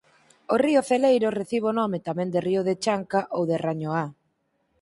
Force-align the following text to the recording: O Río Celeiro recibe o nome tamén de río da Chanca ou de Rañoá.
O 0.53 0.55
Río 0.63 0.81
Celeiro 0.89 1.35
recibe 1.39 1.67
o 1.69 1.77
nome 1.81 1.97
tamén 2.07 2.29
de 2.33 2.39
río 2.47 2.61
da 2.67 2.75
Chanca 2.83 3.19
ou 3.35 3.43
de 3.49 3.57
Rañoá. 3.65 4.05